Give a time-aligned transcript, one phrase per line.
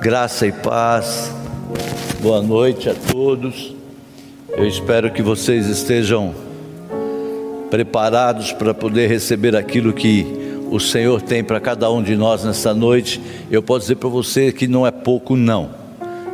[0.00, 1.30] Graça e paz.
[2.22, 3.76] Boa noite a todos.
[4.48, 6.34] Eu espero que vocês estejam
[7.70, 10.26] preparados para poder receber aquilo que
[10.70, 13.20] o Senhor tem para cada um de nós nessa noite.
[13.50, 15.68] Eu posso dizer para você que não é pouco, não.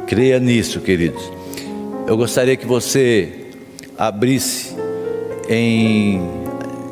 [0.07, 1.29] Creia nisso, queridos.
[2.07, 3.48] Eu gostaria que você
[3.98, 4.77] abrisse
[5.48, 6.21] em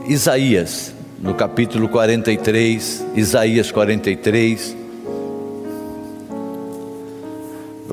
[0.09, 4.84] Isaías, no capítulo 43, Isaías 43.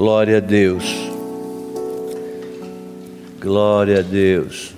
[0.04, 0.84] Glória a Deus.
[3.40, 4.74] Glória a Deus.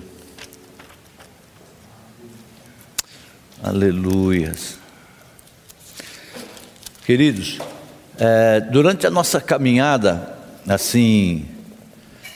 [3.62, 4.76] Aleluias.
[7.06, 7.58] Queridos,
[8.18, 10.36] é, durante a nossa caminhada,
[10.68, 11.46] assim,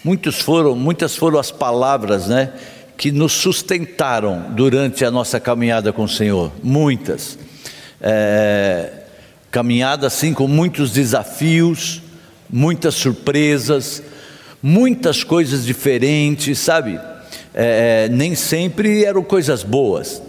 [0.02, 2.54] muitos foram, muitas foram as palavras, né,
[2.96, 6.50] que nos sustentaram durante a nossa caminhada com o Senhor.
[6.62, 7.38] Muitas.
[8.00, 9.02] É,
[9.50, 12.07] caminhada assim com muitos desafios,
[12.50, 14.02] muitas surpresas,
[14.62, 16.98] muitas coisas diferentes, sabe?
[17.54, 20.22] É, nem sempre eram coisas boas.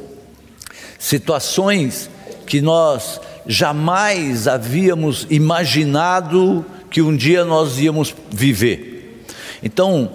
[0.98, 2.10] Situações
[2.46, 9.24] que nós jamais havíamos imaginado que um dia nós íamos viver.
[9.62, 10.12] Então,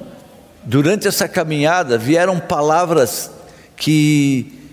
[0.64, 3.30] durante essa caminhada vieram palavras
[3.76, 4.63] que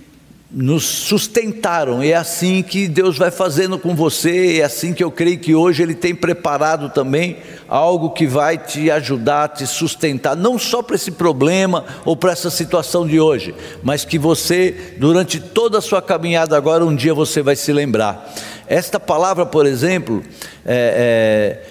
[0.54, 2.04] nos sustentaram.
[2.04, 5.56] E é assim que Deus vai fazendo com você, é assim que eu creio que
[5.56, 10.96] hoje Ele tem preparado também algo que vai te ajudar, te sustentar, não só para
[10.96, 16.02] esse problema ou para essa situação de hoje, mas que você, durante toda a sua
[16.02, 18.30] caminhada agora, um dia você vai se lembrar.
[18.68, 20.22] Esta palavra, por exemplo,
[20.66, 21.70] é, é,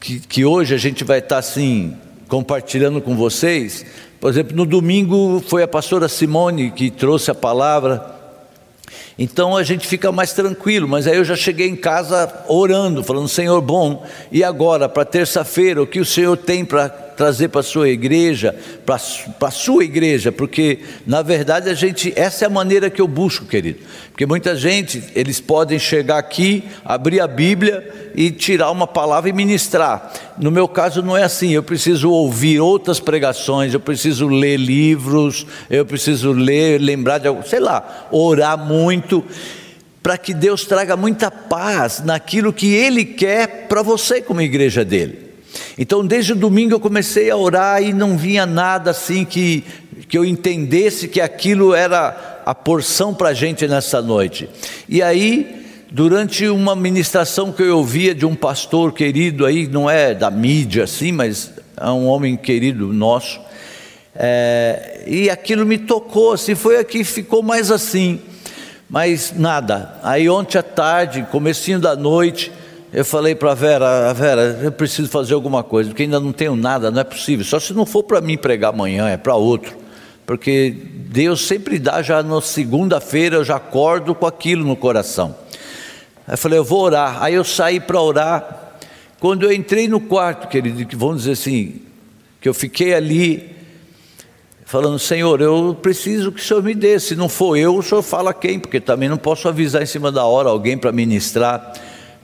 [0.00, 1.94] que, que hoje a gente vai estar assim
[2.26, 3.84] compartilhando com vocês,
[4.20, 8.16] por exemplo, no domingo foi a pastora Simone que trouxe a palavra.
[9.18, 13.28] Então a gente fica mais tranquilo, mas aí eu já cheguei em casa orando, falando:
[13.28, 16.88] Senhor, bom, e agora, para terça-feira, o que o Senhor tem para
[17.18, 18.54] trazer para a sua igreja,
[18.86, 18.96] para
[19.48, 23.44] a sua igreja, porque na verdade a gente, essa é a maneira que eu busco,
[23.44, 29.28] querido, porque muita gente, eles podem chegar aqui, abrir a Bíblia e tirar uma palavra
[29.28, 30.12] e ministrar.
[30.38, 35.44] No meu caso não é assim, eu preciso ouvir outras pregações, eu preciso ler livros,
[35.68, 39.24] eu preciso ler, lembrar de algo, sei lá, orar muito
[40.00, 45.27] para que Deus traga muita paz naquilo que Ele quer para você como igreja dele.
[45.76, 49.64] Então, desde o domingo eu comecei a orar e não vinha nada assim que,
[50.08, 54.48] que eu entendesse que aquilo era a porção para a gente nessa noite.
[54.88, 60.14] E aí, durante uma ministração que eu ouvia de um pastor querido aí, não é
[60.14, 63.40] da mídia assim, mas é um homem querido nosso,
[64.20, 68.20] é, e aquilo me tocou, assim, foi aqui, ficou mais assim,
[68.90, 69.94] mas nada.
[70.02, 72.50] Aí ontem à tarde, comecinho da noite,
[72.92, 76.56] eu falei para a Vera, Vera, eu preciso fazer alguma coisa, porque ainda não tenho
[76.56, 77.44] nada, não é possível.
[77.44, 79.76] Só se não for para mim pregar amanhã, é para outro.
[80.26, 85.34] Porque Deus sempre dá, já na segunda-feira eu já acordo com aquilo no coração.
[86.26, 87.22] Aí eu falei, eu vou orar.
[87.22, 88.76] Aí eu saí para orar.
[89.20, 91.82] Quando eu entrei no quarto, querido, vamos dizer assim,
[92.40, 93.56] que eu fiquei ali,
[94.64, 97.00] falando, Senhor, eu preciso que o Senhor me dê.
[97.00, 100.12] Se não for eu, o Senhor fala quem, porque também não posso avisar em cima
[100.12, 101.72] da hora alguém para ministrar.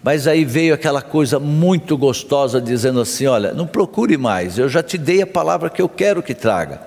[0.05, 4.83] Mas aí veio aquela coisa muito gostosa dizendo assim: olha, não procure mais, eu já
[4.83, 6.83] te dei a palavra que eu quero que traga.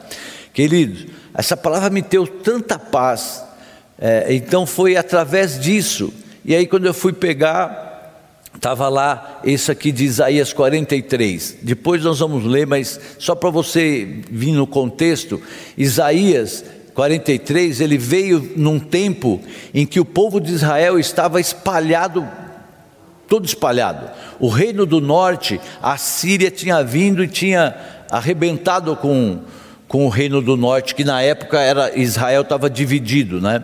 [0.54, 3.44] Queridos, essa palavra me deu tanta paz,
[3.98, 6.14] é, então foi através disso.
[6.46, 8.22] E aí, quando eu fui pegar,
[8.56, 11.58] estava lá, esse aqui de Isaías 43.
[11.64, 15.42] Depois nós vamos ler, mas só para você vir no contexto,
[15.76, 16.64] Isaías
[16.94, 19.42] 43, ele veio num tempo
[19.74, 22.28] em que o povo de Israel estava espalhado
[23.28, 24.10] todo espalhado.
[24.40, 27.76] O reino do norte, a Síria tinha vindo e tinha
[28.10, 29.40] arrebentado com,
[29.88, 33.64] com o reino do norte, que na época era Israel estava dividido, né?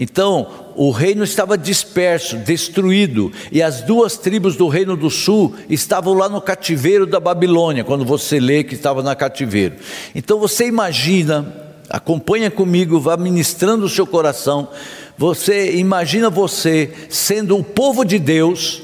[0.00, 6.14] Então, o reino estava disperso, destruído, e as duas tribos do reino do sul estavam
[6.14, 9.74] lá no cativeiro da Babilônia, quando você lê que estava na cativeiro.
[10.14, 11.52] Então você imagina,
[11.90, 14.68] acompanha comigo, vá ministrando o seu coração.
[15.16, 18.82] Você imagina você sendo o povo de Deus,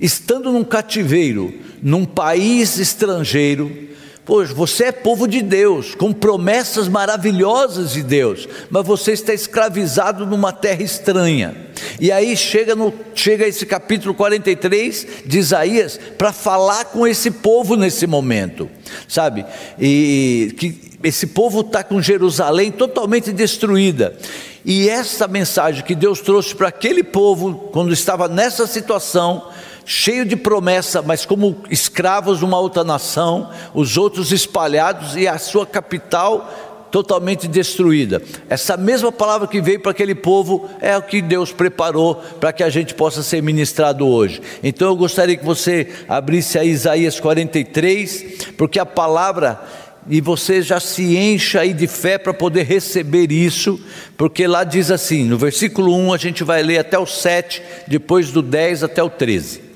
[0.00, 1.52] estando num cativeiro,
[1.82, 3.90] num país estrangeiro,
[4.24, 10.24] pois você é povo de Deus, com promessas maravilhosas de Deus, mas você está escravizado
[10.24, 11.54] numa terra estranha.
[11.98, 17.76] E aí chega, no, chega esse capítulo 43 de Isaías para falar com esse povo
[17.76, 18.70] nesse momento,
[19.08, 19.44] sabe?
[19.78, 24.16] E que esse povo está com Jerusalém totalmente destruída.
[24.64, 29.48] E essa mensagem que Deus trouxe para aquele povo, quando estava nessa situação,
[29.92, 35.36] cheio de promessa, mas como escravos de uma outra nação, os outros espalhados e a
[35.36, 38.22] sua capital totalmente destruída.
[38.48, 42.62] Essa mesma palavra que veio para aquele povo é o que Deus preparou para que
[42.62, 44.40] a gente possa ser ministrado hoje.
[44.62, 49.60] Então eu gostaria que você abrisse a Isaías 43, porque a palavra
[50.08, 53.78] e você já se encha aí de fé para poder receber isso,
[54.16, 58.30] porque lá diz assim, no versículo 1 a gente vai ler até o 7, depois
[58.30, 59.69] do 10 até o 13.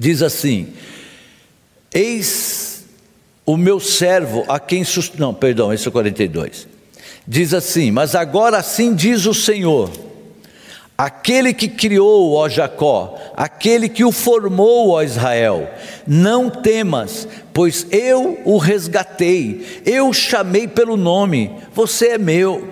[0.00, 0.72] Diz assim:
[1.92, 2.86] Eis
[3.44, 5.18] o meu servo a quem sust...
[5.18, 6.66] não, perdão, esse é o 42.
[7.28, 9.90] Diz assim: "Mas agora assim diz o Senhor:
[10.96, 15.70] Aquele que criou, ó Jacó, aquele que o formou, ó Israel,
[16.06, 22.66] não temas, pois eu o resgatei, eu o chamei pelo nome, você é meu.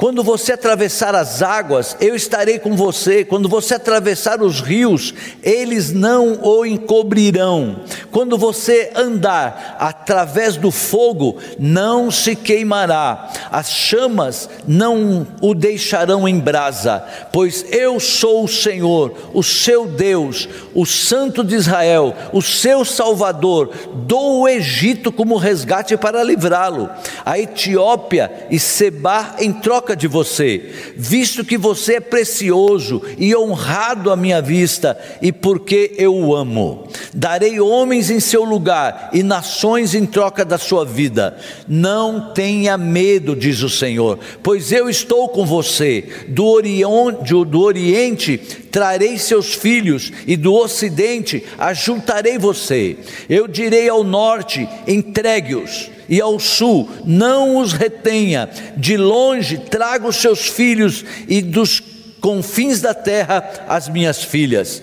[0.00, 3.22] Quando você atravessar as águas, eu estarei com você.
[3.22, 5.12] Quando você atravessar os rios,
[5.42, 7.80] eles não o encobrirão.
[8.10, 13.30] Quando você andar através do fogo, não se queimará.
[13.52, 20.48] As chamas não o deixarão em brasa, pois eu sou o Senhor, o seu Deus,
[20.74, 23.70] o Santo de Israel, o seu Salvador.
[24.06, 26.88] Dou o Egito como resgate para livrá-lo,
[27.22, 34.10] a Etiópia e Seba em troca de você, visto que você é precioso e honrado
[34.10, 36.88] à minha vista, e porque eu o amo.
[37.14, 41.36] Darei homens em seu lugar e nações em troca da sua vida.
[41.68, 46.04] Não tenha medo, diz o Senhor, pois eu estou com você.
[46.28, 48.38] Do Oriente, do Oriente
[48.70, 52.96] trarei seus filhos, e do Ocidente ajuntarei você.
[53.28, 60.16] Eu direi ao norte: entregue-os e ao sul, não os retenha, de longe traga os
[60.16, 61.80] seus filhos, e dos
[62.20, 64.82] confins da terra as minhas filhas.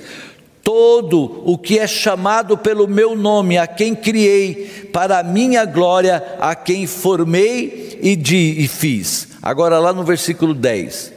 [0.63, 6.23] Todo o que é chamado pelo meu nome, a quem criei, para a minha glória,
[6.39, 9.29] a quem formei e, di, e fiz.
[9.41, 11.16] Agora, lá no versículo 10.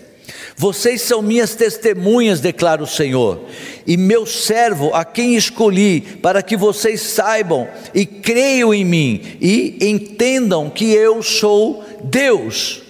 [0.61, 3.47] Vocês são minhas testemunhas, declara o Senhor,
[3.87, 9.79] e meu servo a quem escolhi, para que vocês saibam e creiam em mim e
[9.81, 12.83] entendam que eu sou Deus.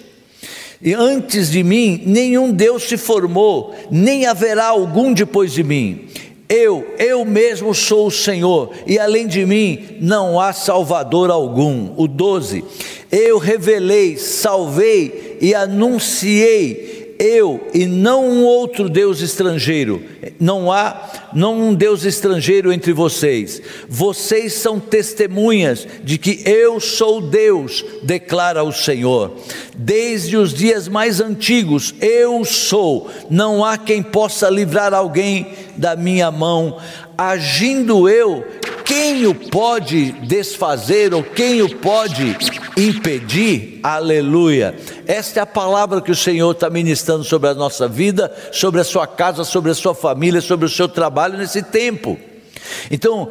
[0.81, 6.09] E antes de mim, nenhum Deus se formou, nem haverá algum depois de mim.
[6.49, 11.93] Eu, eu mesmo sou o Senhor, e além de mim não há Salvador algum.
[11.95, 12.65] O 12.
[13.09, 20.03] Eu revelei, salvei e anunciei eu e não um outro Deus estrangeiro.
[20.39, 23.61] Não há não um Deus estrangeiro entre vocês.
[23.87, 29.37] Vocês são testemunhas de que eu sou Deus, declara o Senhor.
[29.77, 33.07] Desde os dias mais antigos, eu sou.
[33.29, 35.47] Não há quem possa livrar alguém
[35.77, 36.77] da minha mão.
[37.21, 38.43] Agindo eu,
[38.83, 42.35] quem o pode desfazer ou quem o pode
[42.75, 43.79] impedir?
[43.83, 44.75] Aleluia.
[45.05, 48.83] Esta é a palavra que o Senhor está ministrando sobre a nossa vida, sobre a
[48.83, 52.17] sua casa, sobre a sua família, sobre o seu trabalho nesse tempo.
[52.89, 53.29] Então,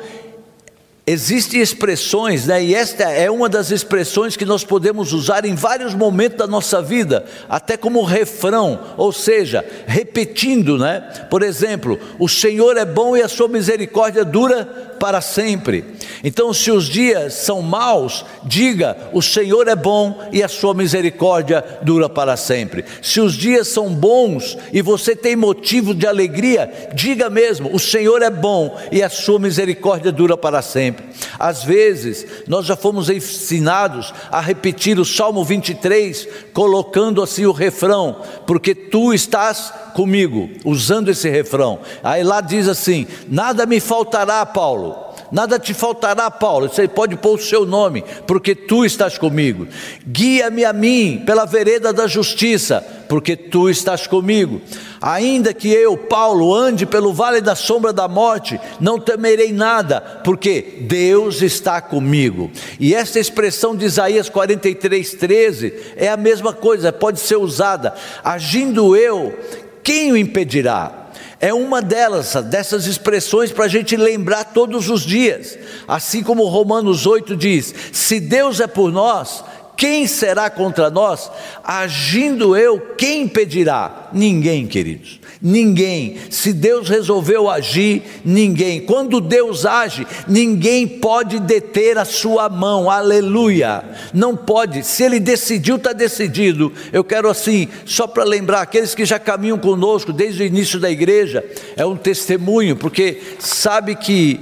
[1.10, 5.92] Existem expressões, né, e esta é uma das expressões que nós podemos usar em vários
[5.92, 11.00] momentos da nossa vida, até como refrão, ou seja, repetindo, né?
[11.28, 15.82] Por exemplo, o Senhor é bom e a sua misericórdia dura para sempre.
[16.22, 21.64] Então, se os dias são maus, diga: o Senhor é bom e a sua misericórdia
[21.80, 22.84] dura para sempre.
[23.00, 28.20] Se os dias são bons e você tem motivo de alegria, diga mesmo: o Senhor
[28.20, 31.06] é bom e a sua misericórdia dura para sempre.
[31.38, 38.20] Às vezes, nós já fomos ensinados a repetir o Salmo 23, colocando assim o refrão:
[38.46, 41.78] porque tu estás comigo, usando esse refrão.
[42.04, 44.89] Aí lá diz assim: nada me faltará, Paulo
[45.30, 46.68] nada te faltará, Paulo.
[46.68, 49.66] Você pode pôr o seu nome, porque tu estás comigo.
[50.06, 54.60] Guia-me a mim pela vereda da justiça, porque tu estás comigo.
[55.00, 60.78] Ainda que eu, Paulo, ande pelo vale da sombra da morte, não temerei nada, porque
[60.82, 62.50] Deus está comigo.
[62.78, 67.94] E essa expressão de Isaías 43, 13 é a mesma coisa, pode ser usada.
[68.22, 69.38] Agindo eu,
[69.82, 70.99] quem o impedirá?
[71.40, 75.58] É uma delas, dessas expressões para a gente lembrar todos os dias.
[75.88, 79.42] Assim como Romanos 8 diz: se Deus é por nós,
[79.80, 81.30] quem será contra nós?
[81.64, 84.10] Agindo eu, quem impedirá?
[84.12, 85.18] Ninguém, queridos.
[85.40, 86.18] Ninguém.
[86.28, 88.82] Se Deus resolveu agir, ninguém.
[88.82, 92.90] Quando Deus age, ninguém pode deter a sua mão.
[92.90, 93.82] Aleluia.
[94.12, 94.84] Não pode.
[94.84, 96.70] Se ele decidiu, está decidido.
[96.92, 100.90] Eu quero assim, só para lembrar aqueles que já caminham conosco desde o início da
[100.90, 101.42] igreja,
[101.74, 104.40] é um testemunho, porque sabe que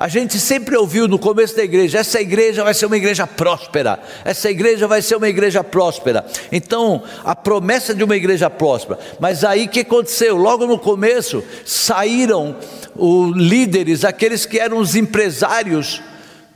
[0.00, 4.00] a gente sempre ouviu no começo da igreja: essa igreja vai ser uma igreja próspera,
[4.24, 6.24] essa igreja vai ser uma igreja próspera.
[6.50, 8.98] Então, a promessa de uma igreja próspera.
[9.20, 10.36] Mas aí o que aconteceu?
[10.36, 12.56] Logo no começo, saíram
[12.96, 16.00] os líderes, aqueles que eram os empresários.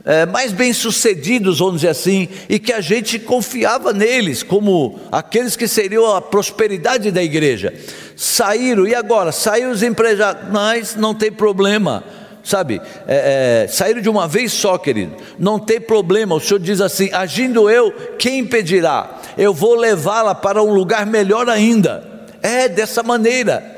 [0.07, 5.67] É, mais bem-sucedidos, vamos dizer assim, e que a gente confiava neles como aqueles que
[5.67, 7.73] seriam a prosperidade da igreja.
[8.15, 9.31] Saíram, e agora?
[9.31, 12.03] Saíram os empresários, mas não tem problema
[12.45, 16.35] sabe, é, é, saíram de uma vez só, querido, não tem problema.
[16.35, 19.19] O Senhor diz assim: agindo eu, quem impedirá?
[19.37, 22.07] Eu vou levá-la para um lugar melhor ainda.
[22.41, 23.73] É dessa maneira.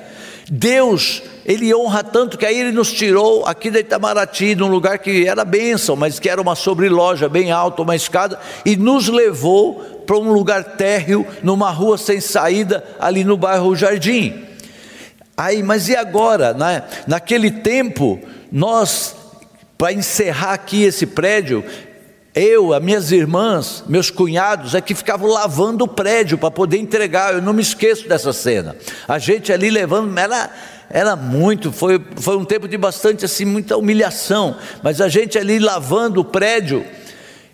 [0.50, 5.26] Deus, Ele honra tanto que aí Ele nos tirou aqui da Itamaraty, num lugar que
[5.28, 10.18] era bênção, mas que era uma sobreloja bem alta, uma escada, e nos levou para
[10.18, 14.46] um lugar térreo, numa rua sem saída, ali no bairro Jardim.
[15.36, 16.54] Aí, mas e agora?
[16.54, 18.20] Na, naquele tempo,
[18.52, 19.16] nós,
[19.78, 21.64] para encerrar aqui esse prédio,
[22.34, 27.34] eu, as minhas irmãs, meus cunhados, é que ficavam lavando o prédio para poder entregar.
[27.34, 28.76] Eu não me esqueço dessa cena.
[29.08, 30.52] A gente ali levando, era,
[30.88, 34.56] era muito, foi, foi um tempo de bastante assim, muita humilhação.
[34.84, 36.86] Mas a gente ali lavando o prédio,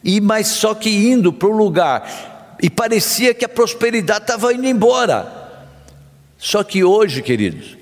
[0.04, 4.68] e mas só que indo para um lugar, e parecia que a prosperidade estava indo
[4.68, 5.32] embora.
[6.38, 7.78] Só que hoje, queridos,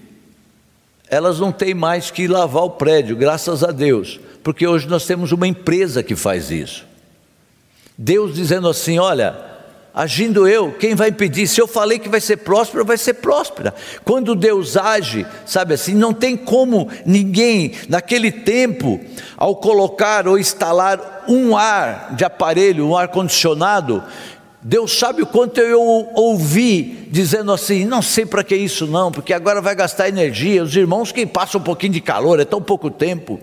[1.11, 5.33] elas não têm mais que lavar o prédio, graças a Deus, porque hoje nós temos
[5.33, 6.85] uma empresa que faz isso.
[7.97, 9.35] Deus dizendo assim: olha,
[9.93, 11.47] agindo eu, quem vai impedir?
[11.47, 13.75] Se eu falei que vai ser próspera, vai ser próspera.
[14.05, 18.97] Quando Deus age, sabe assim, não tem como ninguém, naquele tempo,
[19.35, 24.01] ao colocar ou instalar um ar de aparelho, um ar condicionado,
[24.63, 25.81] Deus sabe o quanto eu
[26.13, 30.63] ouvi dizendo assim: não sei para que isso, não, porque agora vai gastar energia.
[30.63, 33.39] Os irmãos que passam um pouquinho de calor, é tão pouco tempo.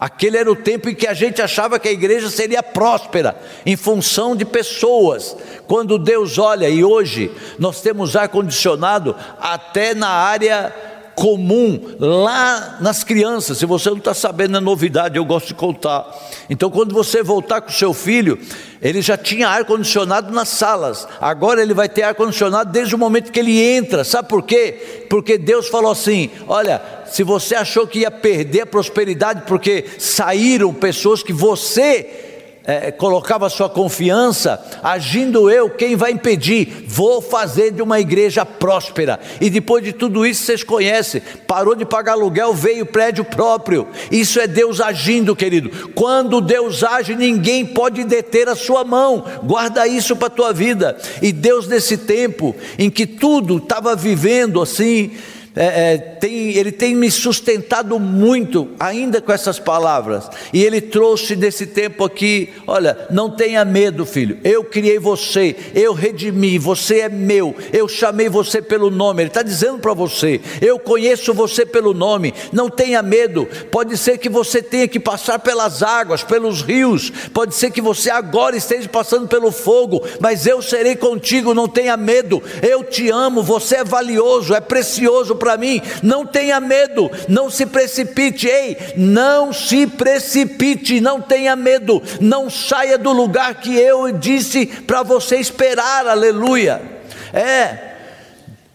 [0.00, 3.76] Aquele era o tempo em que a gente achava que a igreja seria próspera, em
[3.76, 5.36] função de pessoas.
[5.68, 10.74] Quando Deus olha, e hoje nós temos ar-condicionado até na área
[11.14, 13.58] comum lá nas crianças.
[13.58, 16.06] Se você não está sabendo, é novidade, eu gosto de contar.
[16.48, 18.38] Então, quando você voltar com seu filho,
[18.80, 23.38] ele já tinha ar-condicionado nas salas, agora ele vai ter ar-condicionado desde o momento que
[23.38, 24.04] ele entra.
[24.04, 25.06] Sabe por quê?
[25.08, 30.72] Porque Deus falou assim: olha, se você achou que ia perder a prosperidade porque saíram
[30.72, 32.31] pessoas que você
[32.64, 36.84] é, colocava sua confiança, agindo eu, quem vai impedir?
[36.86, 39.18] Vou fazer de uma igreja próspera.
[39.40, 43.88] E depois de tudo isso, vocês conhecem, parou de pagar aluguel, veio prédio próprio.
[44.10, 45.90] Isso é Deus agindo, querido.
[45.94, 49.24] Quando Deus age, ninguém pode deter a sua mão.
[49.42, 50.96] Guarda isso para a tua vida.
[51.20, 55.12] E Deus, nesse tempo em que tudo estava vivendo assim,
[55.54, 61.36] é, é, tem, ele tem me sustentado muito, ainda com essas palavras, e ele trouxe
[61.36, 67.08] nesse tempo aqui: olha, não tenha medo, filho, eu criei você, eu redimi, você é
[67.08, 71.92] meu, eu chamei você pelo nome, ele está dizendo para você: eu conheço você pelo
[71.92, 73.46] nome, não tenha medo.
[73.70, 78.10] Pode ser que você tenha que passar pelas águas, pelos rios, pode ser que você
[78.10, 83.42] agora esteja passando pelo fogo, mas eu serei contigo, não tenha medo, eu te amo,
[83.42, 85.82] você é valioso, é precioso para mim.
[86.04, 92.96] Não tenha medo, não se precipite, ei, não se precipite, não tenha medo, não saia
[92.96, 96.80] do lugar que eu disse para você esperar, aleluia.
[97.34, 97.76] É,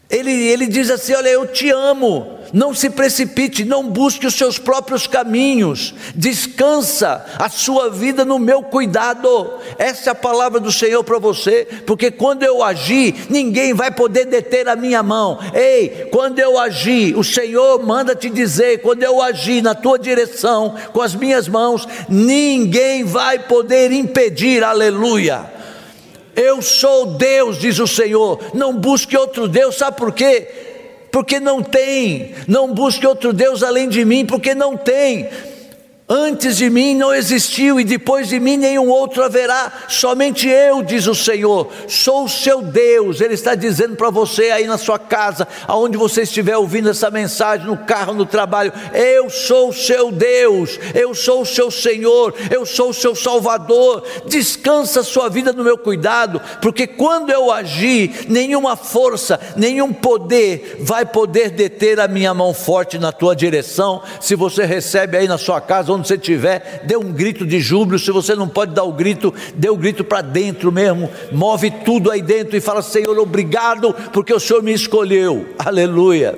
[0.09, 4.57] ele, ele diz assim: Olha, eu te amo, não se precipite, não busque os seus
[4.57, 9.53] próprios caminhos, descansa a sua vida no meu cuidado.
[9.77, 14.25] Essa é a palavra do Senhor para você, porque quando eu agir, ninguém vai poder
[14.25, 15.39] deter a minha mão.
[15.53, 20.75] Ei, quando eu agir, o Senhor manda te dizer: quando eu agir na tua direção,
[20.93, 25.57] com as minhas mãos, ninguém vai poder impedir, aleluia.
[26.35, 30.66] Eu sou Deus, diz o Senhor, não busque outro Deus, sabe por quê?
[31.17, 32.29] Porque não tem.
[32.47, 35.27] Não busque outro Deus além de mim, porque não tem.
[36.09, 41.05] Antes de mim não existiu e depois de mim nenhum outro haverá, somente eu, diz
[41.05, 43.19] o Senhor, sou o seu Deus.
[43.19, 47.67] Ele está dizendo para você aí na sua casa, aonde você estiver ouvindo essa mensagem,
[47.67, 52.65] no carro, no trabalho: Eu sou o seu Deus, eu sou o seu Senhor, eu
[52.65, 54.01] sou o seu Salvador.
[54.27, 60.77] Descansa a sua vida no meu cuidado, porque quando eu agir, nenhuma força, nenhum poder
[60.79, 64.01] vai poder deter a minha mão forte na tua direção.
[64.21, 67.99] Se você recebe aí na sua casa, onde você estiver, dê um grito de júbilo.
[67.99, 71.09] Se você não pode dar o grito, dê o grito para dentro mesmo.
[71.31, 75.53] Move tudo aí dentro e fala: Senhor, obrigado, porque o Senhor me escolheu.
[75.59, 76.37] Aleluia.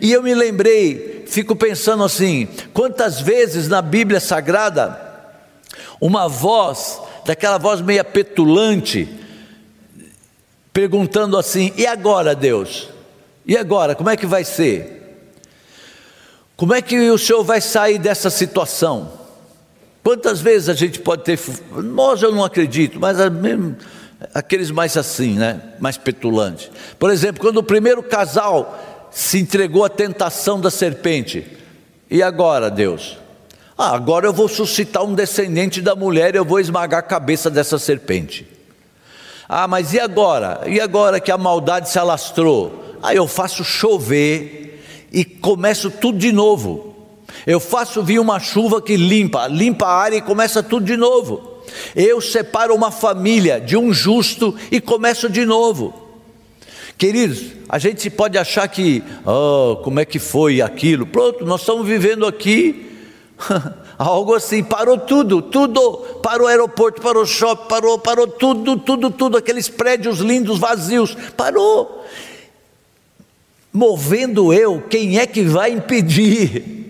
[0.00, 5.00] E eu me lembrei, fico pensando assim: quantas vezes na Bíblia Sagrada,
[6.00, 9.08] uma voz, daquela voz meia petulante,
[10.72, 12.88] perguntando assim: e agora, Deus?
[13.46, 14.97] E agora, como é que vai ser?
[16.58, 19.12] Como é que o senhor vai sair dessa situação?
[20.02, 21.38] Quantas vezes a gente pode ter.
[21.70, 23.76] Nós eu não acredito, mas mesmo,
[24.34, 25.62] aqueles mais assim, né?
[25.78, 26.68] Mais petulantes.
[26.98, 28.76] Por exemplo, quando o primeiro casal
[29.12, 31.46] se entregou à tentação da serpente.
[32.10, 33.16] E agora, Deus?
[33.76, 37.48] Ah, agora eu vou suscitar um descendente da mulher e eu vou esmagar a cabeça
[37.48, 38.44] dessa serpente.
[39.48, 40.62] Ah, mas e agora?
[40.66, 42.96] E agora que a maldade se alastrou?
[43.00, 44.68] Ah, eu faço chover
[45.12, 46.94] e começo tudo de novo.
[47.46, 51.58] Eu faço vir uma chuva que limpa, limpa a área e começa tudo de novo.
[51.94, 55.94] Eu separo uma família de um justo e começo de novo.
[56.96, 61.06] Queridos, a gente pode achar que, oh, como é que foi aquilo?
[61.06, 62.90] Pronto, nós estamos vivendo aqui
[63.96, 69.10] algo assim, parou tudo, tudo, parou o aeroporto, parou o shopping, parou, parou tudo, tudo,
[69.10, 72.04] tudo, aqueles prédios lindos, vazios, parou
[73.72, 76.87] movendo eu, quem é que vai impedir?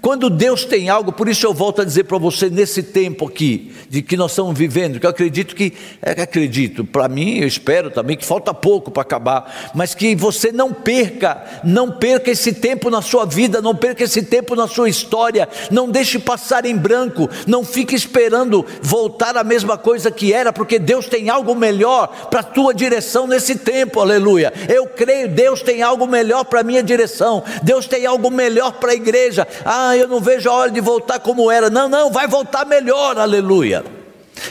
[0.00, 3.72] Quando Deus tem algo, por isso eu volto a dizer para você nesse tempo aqui,
[3.88, 7.90] de que nós estamos vivendo, que eu acredito que, é acredito, para mim, eu espero
[7.90, 12.90] também que falta pouco para acabar, mas que você não perca, não perca esse tempo
[12.90, 17.28] na sua vida, não perca esse tempo na sua história, não deixe passar em branco,
[17.46, 22.40] não fique esperando voltar a mesma coisa que era, porque Deus tem algo melhor para
[22.40, 24.52] a tua direção nesse tempo, aleluia.
[24.68, 28.92] Eu creio, Deus tem algo melhor para a minha direção, Deus tem algo melhor para
[28.92, 29.46] a igreja.
[29.74, 31.70] Ah, eu não vejo a hora de voltar como era.
[31.70, 33.82] Não, não, vai voltar melhor, aleluia.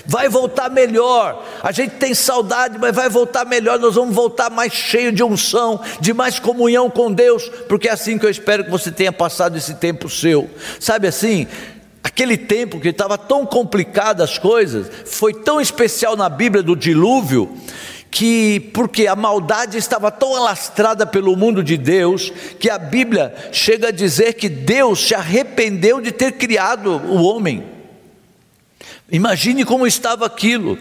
[0.04, 1.46] Vai voltar melhor.
[1.62, 3.78] A gente tem saudade, mas vai voltar melhor.
[3.78, 8.18] Nós vamos voltar mais cheio de unção, de mais comunhão com Deus, porque é assim
[8.18, 10.50] que eu espero que você tenha passado esse tempo seu.
[10.80, 11.46] Sabe assim?
[12.04, 17.56] Aquele tempo que estava tão complicado as coisas, foi tão especial na Bíblia do dilúvio,
[18.12, 23.88] que porque a maldade estava tão alastrada pelo mundo de Deus, que a Bíblia chega
[23.88, 27.64] a dizer que Deus se arrependeu de ter criado o homem.
[29.10, 30.78] Imagine como estava aquilo.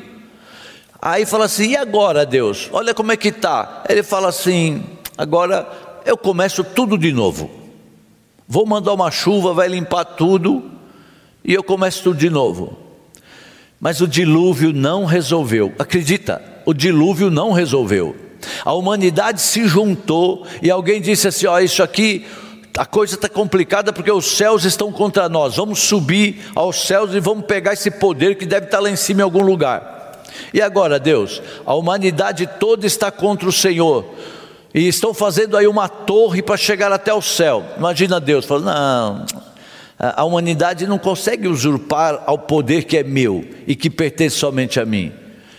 [1.00, 2.68] Aí fala assim: "E agora, Deus?
[2.72, 3.84] Olha como é que tá".
[3.88, 4.82] Ele fala assim:
[5.16, 5.68] "Agora
[6.04, 7.48] eu começo tudo de novo.
[8.46, 10.68] Vou mandar uma chuva, vai limpar tudo
[11.44, 12.76] e eu começo tudo de novo".
[13.80, 15.72] Mas o dilúvio não resolveu.
[15.78, 16.49] Acredita?
[16.64, 18.16] O dilúvio não resolveu.
[18.64, 22.26] A humanidade se juntou e alguém disse assim: ó, isso aqui
[22.76, 25.56] a coisa está complicada porque os céus estão contra nós.
[25.56, 29.20] Vamos subir aos céus e vamos pegar esse poder que deve estar lá em cima
[29.20, 30.22] em algum lugar.
[30.54, 34.04] E agora, Deus, a humanidade toda está contra o Senhor.
[34.72, 37.64] E estão fazendo aí uma torre para chegar até o céu.
[37.76, 39.26] Imagina Deus falando: não,
[39.98, 44.86] a humanidade não consegue usurpar ao poder que é meu e que pertence somente a
[44.86, 45.12] mim.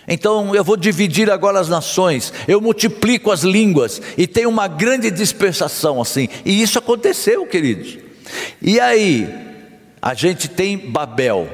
[0.07, 5.11] Então eu vou dividir agora as nações, eu multiplico as línguas e tem uma grande
[5.11, 6.27] dispersação assim.
[6.43, 7.97] E isso aconteceu, queridos.
[8.61, 9.29] E aí,
[10.01, 11.47] a gente tem Babel.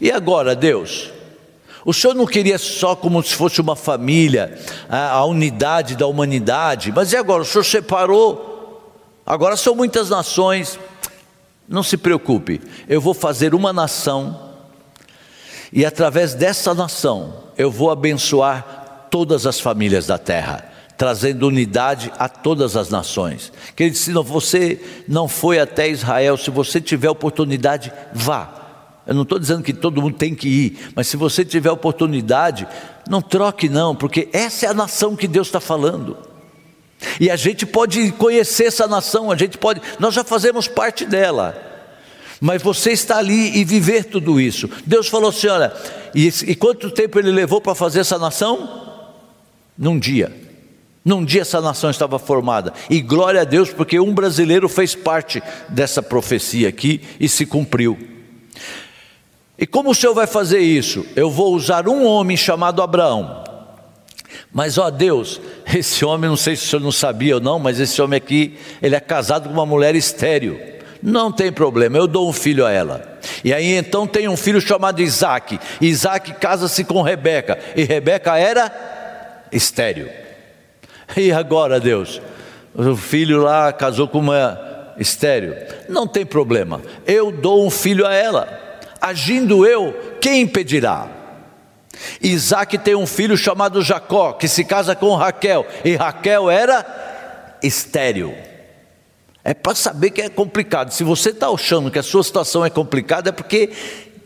[0.00, 1.10] E agora, Deus?
[1.84, 7.12] O Senhor não queria só como se fosse uma família, a, unidade da humanidade, mas
[7.12, 7.42] e agora?
[7.42, 10.78] O Senhor separou, agora são muitas nações.
[11.66, 14.50] Não se preocupe, eu vou fazer uma nação,
[15.72, 20.64] e através dessa nação, eu vou abençoar todas as famílias da terra,
[20.96, 23.52] trazendo unidade a todas as nações.
[23.76, 29.02] Querido, se você não foi até Israel, se você tiver oportunidade, vá.
[29.06, 32.66] Eu não estou dizendo que todo mundo tem que ir, mas se você tiver oportunidade,
[33.06, 36.16] não troque não, porque essa é a nação que Deus está falando.
[37.20, 41.69] E a gente pode conhecer essa nação, a gente pode, nós já fazemos parte dela
[42.40, 44.68] mas você está ali e viver tudo isso.
[44.86, 45.72] Deus falou assim: olha,
[46.14, 48.80] e, e quanto tempo ele levou para fazer essa nação?
[49.76, 50.34] Num dia.
[51.04, 52.72] Num dia essa nação estava formada.
[52.88, 57.98] E glória a Deus, porque um brasileiro fez parte dessa profecia aqui e se cumpriu.
[59.58, 61.04] E como o Senhor vai fazer isso?
[61.14, 63.44] Eu vou usar um homem chamado Abraão.
[64.52, 67.78] Mas ó Deus, esse homem, não sei se o senhor não sabia ou não, mas
[67.78, 70.58] esse homem aqui, ele é casado com uma mulher estéril.
[71.02, 73.18] Não tem problema, eu dou um filho a ela.
[73.42, 75.58] E aí então tem um filho chamado Isaac.
[75.80, 77.58] Isaac casa-se com Rebeca.
[77.74, 78.70] E Rebeca era
[79.50, 80.08] estéril.
[81.16, 82.20] E agora, Deus?
[82.74, 85.54] O filho lá casou com uma estéril.
[85.88, 86.80] Não tem problema.
[87.06, 88.60] Eu dou um filho a ela.
[89.00, 91.08] Agindo eu, quem impedirá?
[92.22, 95.66] Isaac tem um filho chamado Jacó, que se casa com Raquel.
[95.84, 96.86] E Raquel era
[97.62, 98.34] estéril.
[99.42, 100.90] É para saber que é complicado.
[100.90, 103.70] Se você está achando que a sua situação é complicada, é porque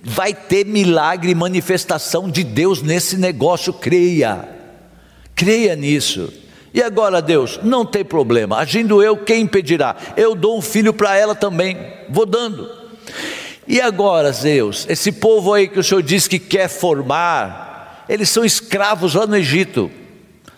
[0.03, 3.73] vai ter milagre e manifestação de Deus nesse negócio.
[3.73, 4.49] Creia,
[5.35, 6.33] creia nisso.
[6.73, 8.59] E agora, Deus, não tem problema.
[8.59, 9.97] Agindo eu, quem impedirá?
[10.17, 11.79] Eu dou um filho para ela também,
[12.11, 12.69] vou dando.
[13.67, 18.45] E agora, Deus, esse povo aí que o Senhor diz que quer formar, eles são
[18.45, 19.89] escravos lá no Egito.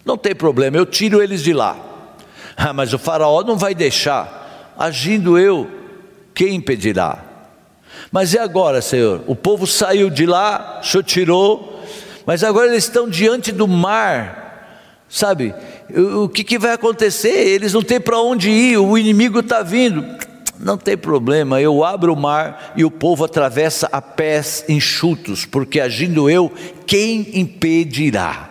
[0.07, 1.77] Não tem problema, eu tiro eles de lá.
[2.57, 4.46] Ah, mas o Faraó não vai deixar
[4.79, 5.71] agindo eu,
[6.35, 7.25] quem impedirá?
[8.11, 9.23] Mas e agora, Senhor?
[9.27, 11.83] O povo saiu de lá, o Senhor tirou,
[12.25, 15.55] mas agora eles estão diante do mar, sabe?
[15.95, 17.29] O que, que vai acontecer?
[17.29, 20.05] Eles não têm para onde ir, o inimigo está vindo.
[20.59, 25.81] Não tem problema, eu abro o mar e o povo atravessa a pés enxutos, porque
[25.81, 26.51] agindo eu,
[26.87, 28.51] quem impedirá?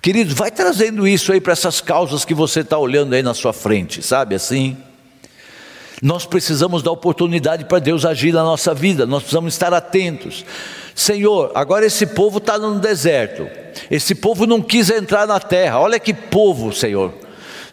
[0.00, 3.52] Querido, vai trazendo isso aí para essas causas que você está olhando aí na sua
[3.52, 4.76] frente, sabe assim?
[6.02, 10.44] Nós precisamos dar oportunidade para Deus agir na nossa vida, nós precisamos estar atentos.
[10.94, 13.48] Senhor, agora esse povo está no deserto,
[13.90, 17.12] esse povo não quis entrar na terra, olha que povo, Senhor.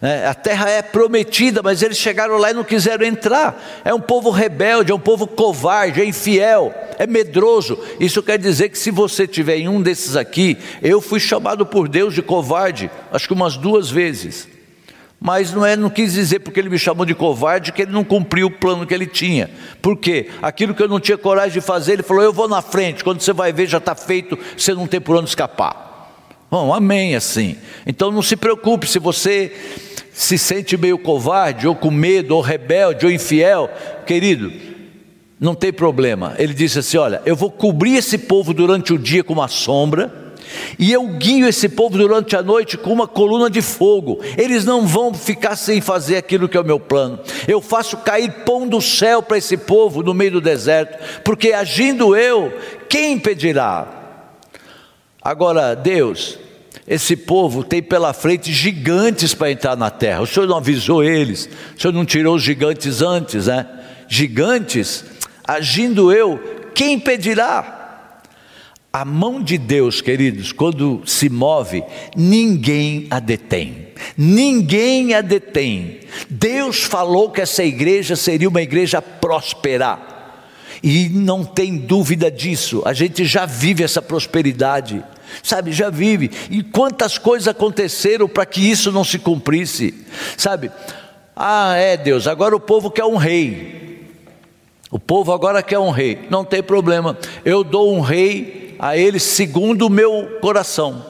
[0.01, 3.81] É, a terra é prometida, mas eles chegaram lá e não quiseram entrar.
[3.85, 7.79] É um povo rebelde, é um povo covarde, é infiel, é medroso.
[8.01, 11.87] Isso quer dizer que se você tiver em um desses aqui, eu fui chamado por
[11.87, 14.49] Deus de covarde, acho que umas duas vezes
[15.23, 18.03] mas não, é, não quis dizer porque ele me chamou de covarde que ele não
[18.03, 19.49] cumpriu o plano que ele tinha.
[19.81, 20.29] Por quê?
[20.41, 23.21] Aquilo que eu não tinha coragem de fazer, ele falou: Eu vou na frente, quando
[23.21, 26.11] você vai ver já está feito, você não tem por onde escapar.
[26.51, 27.55] Bom, amém assim.
[27.87, 29.55] Então não se preocupe se você
[30.11, 33.71] se sente meio covarde, ou com medo, ou rebelde, ou infiel,
[34.05, 34.51] querido,
[35.39, 36.35] não tem problema.
[36.37, 40.22] Ele disse assim: Olha, eu vou cobrir esse povo durante o dia com uma sombra
[40.77, 44.19] e eu guio esse povo durante a noite com uma coluna de fogo.
[44.37, 47.19] Eles não vão ficar sem fazer aquilo que é o meu plano.
[47.47, 52.15] Eu faço cair pão do céu para esse povo no meio do deserto, porque agindo
[52.15, 52.53] eu,
[52.89, 53.87] quem impedirá?
[55.21, 56.37] Agora, Deus,
[56.87, 60.21] esse povo tem pela frente gigantes para entrar na terra.
[60.21, 63.65] O Senhor não avisou eles, o Senhor não tirou os gigantes antes, né?
[64.07, 65.05] Gigantes,
[65.47, 66.37] agindo eu,
[66.75, 67.82] quem impedirá?
[68.95, 71.83] A mão de Deus, queridos, quando se move,
[72.15, 73.87] ninguém a detém.
[74.15, 76.01] Ninguém a detém.
[76.29, 79.97] Deus falou que essa igreja seria uma igreja próspera.
[80.83, 82.83] E não tem dúvida disso.
[82.85, 85.03] A gente já vive essa prosperidade.
[85.41, 86.29] Sabe, já vive.
[86.51, 90.05] E quantas coisas aconteceram para que isso não se cumprisse?
[90.37, 90.69] Sabe?
[91.35, 94.05] Ah, é Deus, agora o povo quer um rei.
[94.91, 96.19] O povo agora quer um rei.
[96.29, 97.17] Não tem problema.
[97.43, 101.05] Eu dou um rei a eles segundo o meu coração.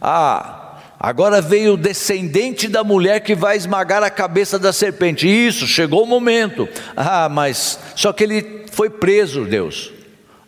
[0.00, 5.26] Ah, agora veio o descendente da mulher que vai esmagar a cabeça da serpente.
[5.26, 6.68] Isso, chegou o momento.
[6.96, 9.90] Ah, mas só que ele foi preso, Deus.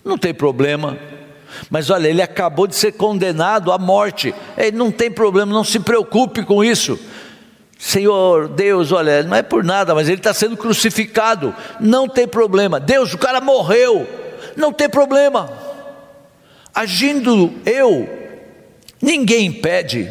[0.04, 0.96] Não tem problema.
[1.68, 4.32] Mas olha, ele acabou de ser condenado à morte.
[4.56, 6.96] Ele não tem problema, não se preocupe com isso.
[7.76, 11.52] Senhor Deus, olha, não é por nada, mas ele está sendo crucificado.
[11.80, 12.78] Não tem problema.
[12.78, 14.06] Deus, o cara morreu.
[14.56, 15.66] Não tem problema
[16.78, 18.08] agindo eu,
[19.02, 20.08] ninguém impede.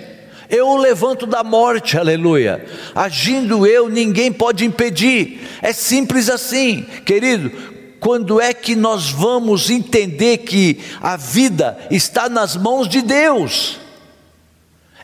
[0.49, 2.65] Eu o levanto da morte, aleluia.
[2.93, 5.47] Agindo eu, ninguém pode impedir.
[5.62, 7.49] É simples assim, querido.
[8.01, 13.80] Quando é que nós vamos entender que a vida está nas mãos de Deus?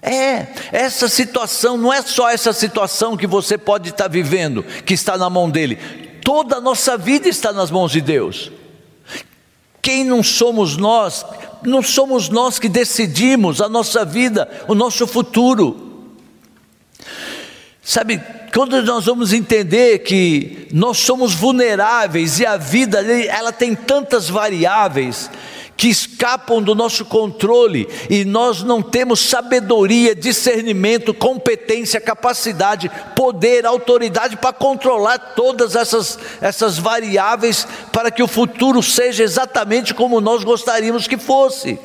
[0.01, 5.17] É, essa situação, não é só essa situação que você pode estar vivendo, que está
[5.17, 5.77] na mão dele,
[6.21, 8.51] toda a nossa vida está nas mãos de Deus.
[9.81, 11.25] Quem não somos nós
[11.65, 15.91] não somos nós que decidimos a nossa vida, o nosso futuro.
[17.81, 18.21] Sabe,
[18.53, 25.29] quando nós vamos entender que nós somos vulneráveis e a vida ela tem tantas variáveis
[25.75, 34.37] que escapam do nosso controle e nós não temos sabedoria, discernimento, competência, capacidade, poder, autoridade
[34.37, 41.07] para controlar todas essas, essas variáveis para que o futuro seja exatamente como nós gostaríamos
[41.07, 41.79] que fosse.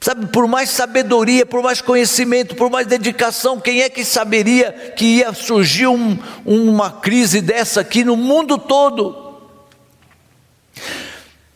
[0.00, 5.04] Sabe, por mais sabedoria, por mais conhecimento, por mais dedicação, quem é que saberia que
[5.04, 9.34] ia surgir um, uma crise dessa aqui no mundo todo?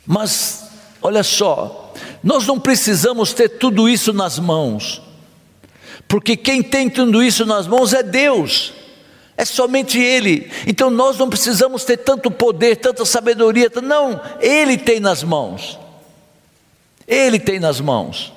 [0.07, 0.70] Mas,
[1.03, 5.03] olha só, nós não precisamos ter tudo isso nas mãos,
[6.07, 8.73] porque quem tem tudo isso nas mãos é Deus,
[9.37, 10.51] é somente Ele.
[10.67, 15.79] Então nós não precisamos ter tanto poder, tanta sabedoria, não, Ele tem nas mãos.
[17.07, 18.33] Ele tem nas mãos.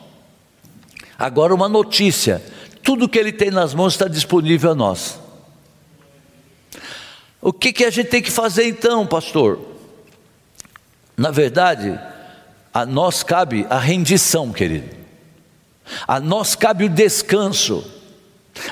[1.18, 2.42] Agora, uma notícia:
[2.82, 5.20] tudo que Ele tem nas mãos está disponível a nós.
[7.40, 9.60] O que, que a gente tem que fazer então, pastor?
[11.16, 12.00] Na verdade,
[12.74, 14.90] a nós cabe a rendição, querido.
[16.08, 17.84] A nós cabe o descanso.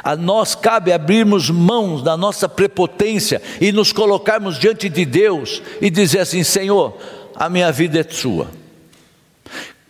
[0.03, 5.89] A nós cabe abrirmos mãos da nossa prepotência e nos colocarmos diante de Deus e
[5.89, 6.97] dizer assim: Senhor,
[7.35, 8.47] a minha vida é sua.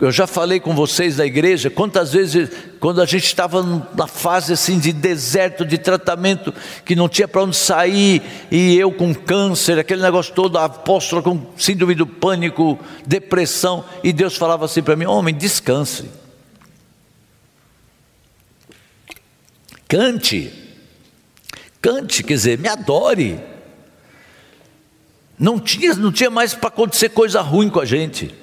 [0.02, 3.62] Eu já falei com vocês da igreja, quantas vezes, quando a gente estava
[3.96, 6.52] na fase assim de deserto, de tratamento,
[6.84, 11.22] que não tinha para onde sair, e eu com câncer, aquele negócio todo, a apóstola
[11.22, 16.10] com síndrome do pânico, depressão, e Deus falava assim para mim: homem, descanse,
[19.88, 20.52] cante,
[21.80, 23.40] cante, quer dizer, me adore.
[25.38, 28.41] Não tinha, não tinha mais para acontecer coisa ruim com a gente.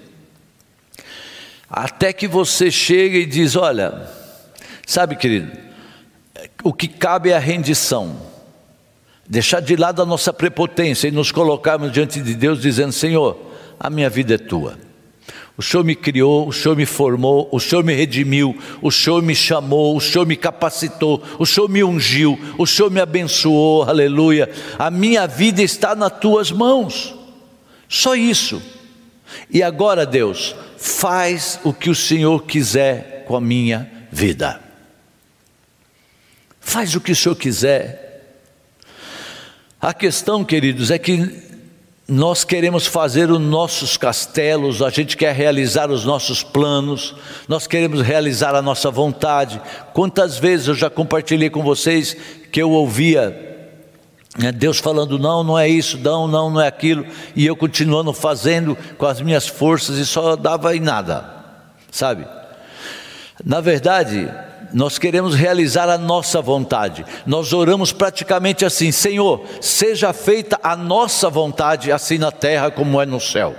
[1.71, 4.09] Até que você chega e diz: Olha,
[4.87, 5.53] sabe, querido,
[6.65, 8.17] o que cabe é a rendição,
[9.29, 13.37] deixar de lado a nossa prepotência e nos colocarmos diante de Deus, dizendo: Senhor,
[13.79, 14.79] a minha vida é tua.
[15.59, 19.35] O Senhor me criou, o Senhor me formou, o Senhor me redimiu, o Senhor me
[19.35, 24.49] chamou, o Senhor me capacitou, o Senhor me ungiu, o Senhor me abençoou, aleluia.
[24.79, 27.13] A minha vida está nas tuas mãos,
[27.89, 28.63] só isso.
[29.51, 34.61] E agora, Deus, faz o que o Senhor quiser com a minha vida.
[36.61, 38.07] Faz o que o Senhor quiser.
[39.81, 41.49] A questão, queridos, é que
[42.07, 47.15] nós queremos fazer os nossos castelos, a gente quer realizar os nossos planos,
[47.47, 49.61] nós queremos realizar a nossa vontade.
[49.93, 52.17] Quantas vezes eu já compartilhei com vocês
[52.51, 53.48] que eu ouvia
[54.53, 58.79] Deus falando, não, não é isso, não, não, não é aquilo, e eu continuando fazendo
[58.97, 61.25] com as minhas forças e só dava em nada,
[61.91, 62.25] sabe?
[63.45, 64.33] Na verdade,
[64.73, 71.29] nós queremos realizar a nossa vontade, nós oramos praticamente assim: Senhor, seja feita a nossa
[71.29, 73.57] vontade, assim na terra como é no céu.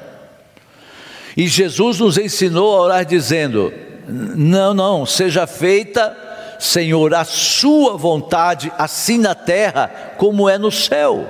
[1.36, 3.74] E Jesus nos ensinou a orar dizendo:
[4.08, 6.29] Não, não, seja feita
[6.60, 11.28] Senhor, a Sua vontade, assim na terra como é no céu.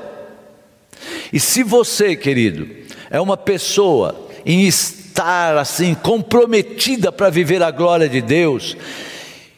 [1.32, 2.68] E se você, querido,
[3.10, 8.76] é uma pessoa em estar assim comprometida para viver a glória de Deus,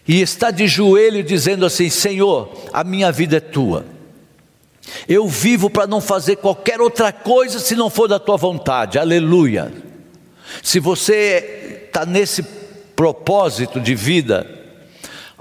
[0.07, 3.85] e está de joelho dizendo assim: Senhor, a minha vida é tua.
[5.07, 9.71] Eu vivo para não fazer qualquer outra coisa se não for da tua vontade, aleluia.
[10.61, 12.43] Se você está nesse
[12.95, 14.60] propósito de vida,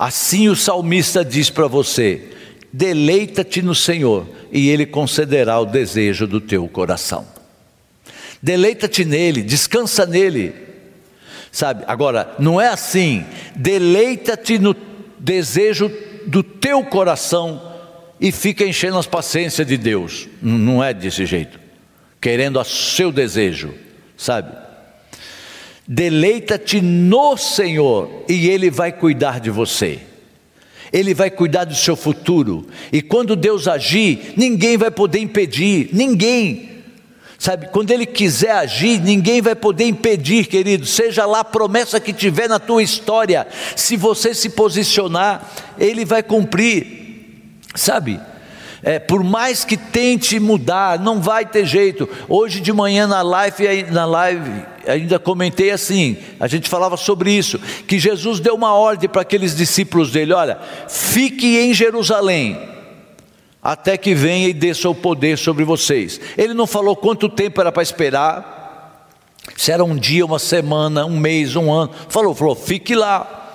[0.01, 2.23] Assim o salmista diz para você:
[2.73, 7.29] deleita-te no Senhor, e Ele concederá o desejo do teu coração.
[8.43, 10.55] Deleita-te nele, descansa nele.
[11.53, 14.75] Sabe, agora, não é assim, deleita-te no
[15.19, 15.93] desejo
[16.27, 17.61] do teu coração
[18.19, 20.27] e fica enchendo as paciências de Deus.
[20.41, 21.61] Não é desse jeito,
[22.19, 23.75] querendo o seu desejo,
[24.17, 24.51] sabe?
[25.93, 29.99] Deleita-te no Senhor e Ele vai cuidar de você.
[30.93, 32.69] Ele vai cuidar do seu futuro.
[32.93, 36.85] E quando Deus agir, ninguém vai poder impedir, ninguém.
[37.37, 40.87] Sabe, quando Ele quiser agir, ninguém vai poder impedir, querido.
[40.87, 46.23] Seja lá a promessa que tiver na tua história, se você se posicionar, Ele vai
[46.23, 47.59] cumprir.
[47.75, 48.21] Sabe,
[48.83, 52.09] é, por mais que tente mudar, não vai ter jeito.
[52.29, 54.51] Hoje de manhã na live, na live
[54.87, 59.55] ainda comentei assim, a gente falava sobre isso, que Jesus deu uma ordem para aqueles
[59.55, 62.59] discípulos dele: olha, fique em Jerusalém,
[63.63, 66.21] até que venha e desça o poder sobre vocês.
[66.37, 69.07] Ele não falou quanto tempo era para esperar,
[69.57, 71.91] se era um dia, uma semana, um mês, um ano.
[72.09, 73.53] Falou, falou, fique lá.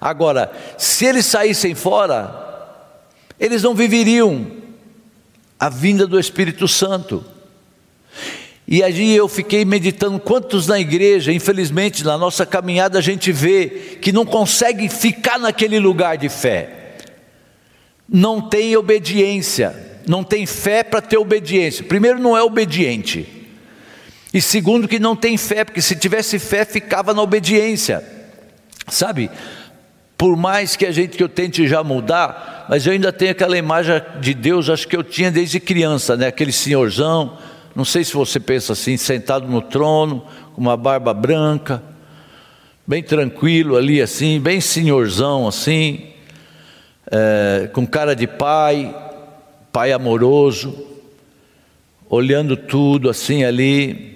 [0.00, 2.42] Agora, se eles saíssem fora,
[3.38, 4.61] eles não viveriam
[5.62, 7.24] a vinda do Espírito Santo.
[8.66, 13.98] E ali eu fiquei meditando quantos na igreja, infelizmente, na nossa caminhada a gente vê
[14.00, 16.96] que não consegue ficar naquele lugar de fé.
[18.08, 21.84] Não tem obediência, não tem fé para ter obediência.
[21.84, 23.24] Primeiro não é obediente.
[24.34, 28.04] E segundo que não tem fé, porque se tivesse fé ficava na obediência.
[28.88, 29.30] Sabe?
[30.22, 33.58] Por mais que a gente que eu tente já mudar, mas eu ainda tenho aquela
[33.58, 36.28] imagem de Deus, acho que eu tinha desde criança, né?
[36.28, 37.36] Aquele senhorzão,
[37.74, 41.82] não sei se você pensa assim, sentado no trono, com uma barba branca,
[42.86, 46.10] bem tranquilo ali assim, bem senhorzão assim,
[47.10, 48.94] é, com cara de pai,
[49.72, 50.86] pai amoroso,
[52.08, 54.11] olhando tudo assim ali,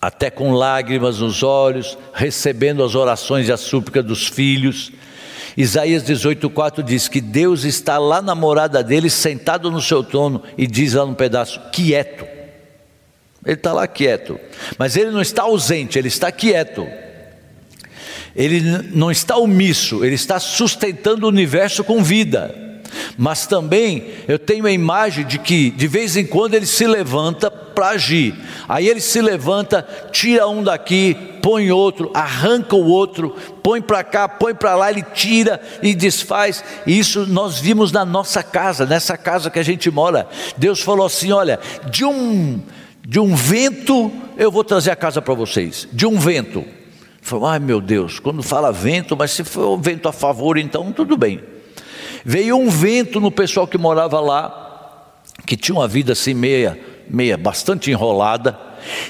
[0.00, 4.92] até com lágrimas nos olhos, recebendo as orações e a súplica dos filhos.
[5.56, 10.66] Isaías 18,4 diz que Deus está lá na morada dele, sentado no seu trono, e
[10.68, 12.24] diz lá no pedaço: quieto.
[13.44, 14.38] Ele está lá quieto.
[14.76, 16.86] Mas ele não está ausente, ele está quieto.
[18.36, 18.60] Ele
[18.92, 22.54] não está omisso, ele está sustentando o universo com vida.
[23.16, 27.50] Mas também eu tenho a imagem de que de vez em quando ele se levanta
[27.78, 28.34] para agir.
[28.68, 34.28] Aí ele se levanta, tira um daqui, põe outro, arranca o outro, põe para cá,
[34.28, 36.64] põe para lá, ele tira e desfaz.
[36.84, 40.26] E isso nós vimos na nossa casa, nessa casa que a gente mora.
[40.56, 42.60] Deus falou assim: olha, de um
[43.06, 45.86] de um vento eu vou trazer a casa para vocês.
[45.92, 46.64] De um vento.
[47.22, 50.90] Falou, ai meu Deus, quando fala vento, mas se for um vento a favor, então
[50.90, 51.40] tudo bem.
[52.24, 55.12] Veio um vento no pessoal que morava lá,
[55.46, 58.58] que tinha uma vida assim meia, meia, bastante enrolada,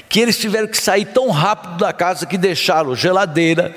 [0.08, 3.74] que eles tiveram que sair tão rápido da casa que deixaram geladeira,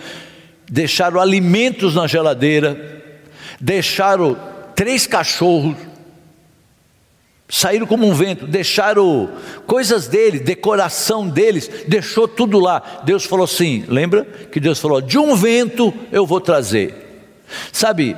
[0.69, 3.01] deixaram alimentos na geladeira,
[3.59, 4.37] deixaram
[4.75, 5.75] três cachorros,
[7.49, 9.29] saíram como um vento, deixaram
[9.67, 13.01] coisas dele, decoração deles, deixou tudo lá.
[13.03, 17.09] Deus falou assim: lembra que Deus falou: de um vento eu vou trazer.
[17.73, 18.15] Sabe,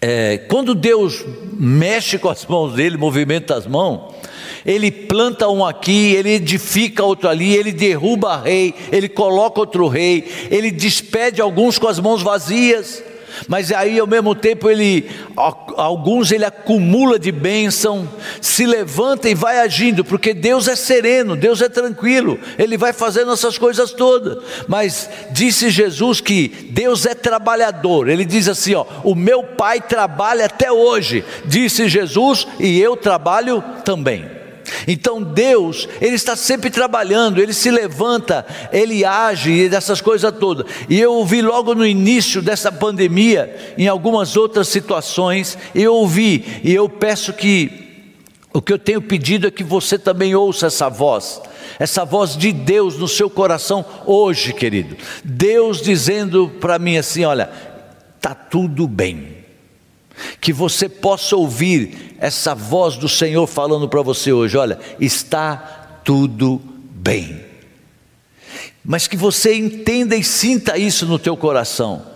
[0.00, 4.14] é, quando Deus mexe com as mãos dele, movimenta as mãos,
[4.64, 10.24] ele planta um aqui, ele edifica outro ali, ele derruba rei, ele coloca outro rei,
[10.50, 13.02] ele despede alguns com as mãos vazias
[13.46, 18.08] mas aí ao mesmo tempo ele alguns ele acumula de bênção,
[18.40, 23.32] se levanta e vai agindo, porque Deus é sereno, Deus é tranquilo, ele vai fazendo
[23.32, 24.42] essas coisas todas.
[24.66, 28.08] Mas disse Jesus que Deus é trabalhador.
[28.08, 33.62] Ele diz assim, ó: "O meu Pai trabalha até hoje", disse Jesus, e eu trabalho
[33.84, 34.37] também.
[34.86, 40.66] Então Deus, Ele está sempre trabalhando, Ele se levanta, Ele age e dessas coisas todas.
[40.88, 46.74] E eu ouvi logo no início dessa pandemia, em algumas outras situações, eu ouvi, e
[46.74, 47.88] eu peço que
[48.52, 51.40] o que eu tenho pedido é que você também ouça essa voz,
[51.78, 54.96] essa voz de Deus no seu coração hoje, querido.
[55.22, 57.50] Deus dizendo para mim assim: olha,
[58.16, 59.36] está tudo bem
[60.40, 66.60] que você possa ouvir essa voz do Senhor falando para você hoje: olha, está tudo
[66.90, 67.44] bem.
[68.84, 72.07] Mas que você entenda e sinta isso no teu coração.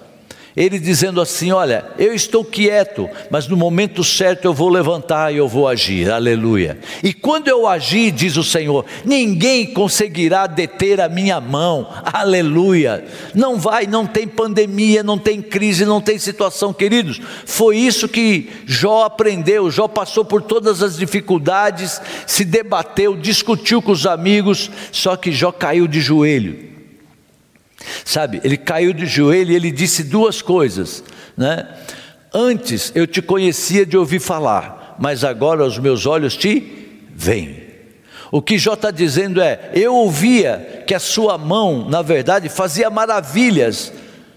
[0.56, 5.38] Ele dizendo assim: Olha, eu estou quieto, mas no momento certo eu vou levantar e
[5.38, 6.78] eu vou agir, aleluia.
[7.02, 13.02] E quando eu agir, diz o Senhor, ninguém conseguirá deter a minha mão, aleluia.
[13.34, 17.20] Não vai, não tem pandemia, não tem crise, não tem situação, queridos.
[17.46, 19.70] Foi isso que Jó aprendeu.
[19.70, 25.50] Jó passou por todas as dificuldades, se debateu, discutiu com os amigos, só que Jó
[25.50, 26.71] caiu de joelho
[28.12, 31.02] Sabe, ele caiu de joelho e ele disse duas coisas,
[31.34, 31.66] né?
[32.30, 37.62] Antes eu te conhecia de ouvir falar, mas agora os meus olhos te veem.
[38.30, 42.90] O que Jó está dizendo é: eu ouvia que a sua mão, na verdade, fazia
[42.90, 43.90] maravilhas,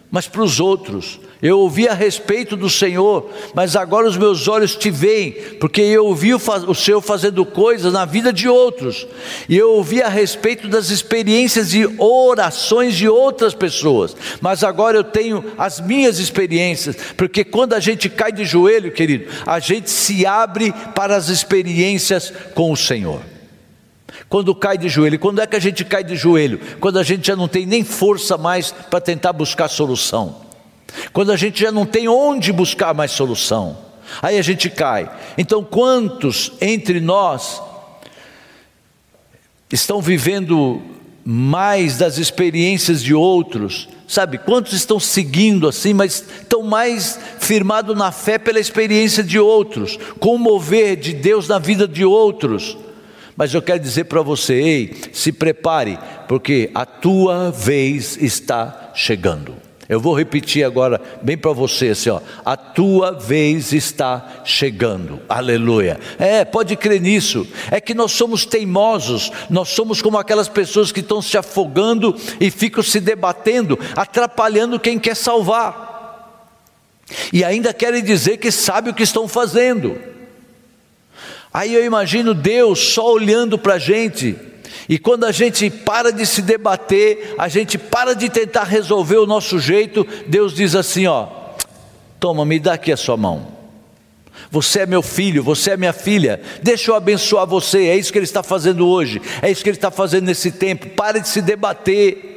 [0.10, 4.76] mas para os outros, eu ouvi a respeito do Senhor, mas agora os meus olhos
[4.76, 9.06] te veem, porque eu ouvi o, o Senhor fazendo coisas na vida de outros,
[9.48, 15.04] e eu ouvi a respeito das experiências e orações de outras pessoas, mas agora eu
[15.04, 20.26] tenho as minhas experiências, porque quando a gente cai de joelho, querido, a gente se
[20.26, 23.22] abre para as experiências com o Senhor.
[24.28, 26.60] Quando cai de joelho, quando é que a gente cai de joelho?
[26.80, 30.45] Quando a gente já não tem nem força mais para tentar buscar solução
[31.12, 33.78] quando a gente já não tem onde buscar mais solução,
[34.22, 35.10] aí a gente cai.
[35.38, 37.62] Então, quantos entre nós
[39.72, 40.82] estão vivendo
[41.24, 44.38] mais das experiências de outros, sabe?
[44.38, 50.36] Quantos estão seguindo assim, mas estão mais firmados na fé pela experiência de outros, com
[50.36, 52.78] o mover de Deus na vida de outros,
[53.36, 59.65] Mas eu quero dizer para você, ei, se prepare, porque a tua vez está chegando.
[59.88, 62.20] Eu vou repetir agora bem para você assim, ó.
[62.44, 65.20] A tua vez está chegando.
[65.30, 66.00] Aleluia.
[66.18, 67.48] É, pode crer nisso.
[67.70, 72.50] É que nós somos teimosos, nós somos como aquelas pessoas que estão se afogando e
[72.50, 75.94] ficam se debatendo, atrapalhando quem quer salvar.
[77.32, 80.00] E ainda querem dizer que sabe o que estão fazendo.
[81.54, 84.36] Aí eu imagino Deus só olhando para a gente
[84.88, 89.26] e quando a gente para de se debater, a gente para de tentar resolver o
[89.26, 91.28] nosso jeito, Deus diz assim: ó,
[92.20, 93.56] toma, me dá aqui a sua mão.
[94.52, 97.88] Você é meu filho, você é minha filha, deixa eu abençoar você.
[97.88, 100.90] É isso que Ele está fazendo hoje, é isso que Ele está fazendo nesse tempo.
[100.90, 102.34] Pare de se debater.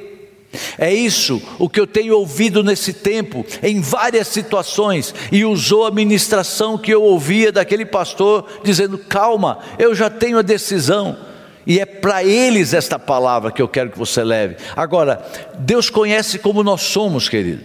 [0.78, 5.90] É isso o que eu tenho ouvido nesse tempo, em várias situações, e usou a
[5.90, 11.27] ministração que eu ouvia daquele pastor, dizendo: calma, eu já tenho a decisão.
[11.68, 14.56] E é para eles esta palavra que eu quero que você leve.
[14.74, 15.22] Agora,
[15.58, 17.62] Deus conhece como nós somos, querido.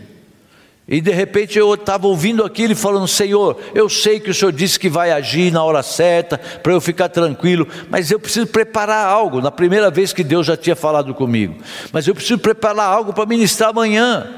[0.85, 4.51] E de repente eu estava ouvindo aquilo e falando: Senhor, eu sei que o Senhor
[4.51, 9.07] disse que vai agir na hora certa, para eu ficar tranquilo, mas eu preciso preparar
[9.07, 9.39] algo.
[9.39, 11.55] Na primeira vez que Deus já tinha falado comigo,
[11.93, 14.29] mas eu preciso preparar algo para ministrar amanhã.